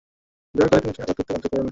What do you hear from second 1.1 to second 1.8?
করতে বাধ্য করোনা!